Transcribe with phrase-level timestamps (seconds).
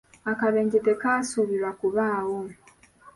[0.31, 2.39] Akabenje tekasuubirwa kubaawo.